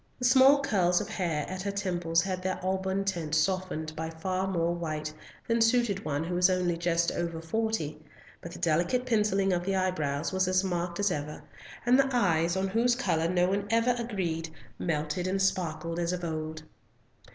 [0.17, 4.47] The small curls of hair at her temples had their auburn tint softened by far
[4.47, 5.13] more white
[5.47, 7.99] than suited one who was only just over forty,
[8.41, 11.43] but the delicate pencilling of the eyebrows was as marked as ever;
[11.85, 16.23] and the eyes, on whose colour no one ever agreed, melted and sparkled as of
[16.23, 16.63] old.